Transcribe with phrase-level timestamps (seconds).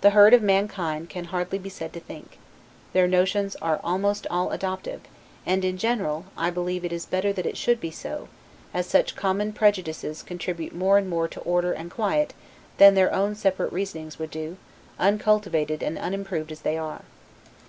[0.00, 2.38] The herd of mankind can hardly be said to think;
[2.92, 5.02] their notions are almost all adoptive;
[5.46, 8.26] and, in general, I believe it is better that it should be so,
[8.74, 12.34] as such common prejudices contribute more to order and quiet
[12.78, 14.56] than their own separate reasonings would do,
[14.98, 17.02] uncultivated and unimproved as they are.